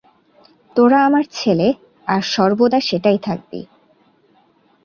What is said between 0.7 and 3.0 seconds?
তোরা আমার ছেলে, আর সর্বদা